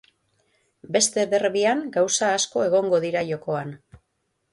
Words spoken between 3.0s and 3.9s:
dira jokoan.